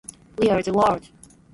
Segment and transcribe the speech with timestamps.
[0.39, 1.07] We are the world